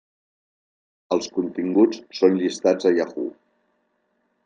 Els 1.17 1.27
continguts 1.35 2.01
són 2.23 2.41
llistats 2.41 2.91
a 2.93 2.97
Yahoo! 2.99 3.33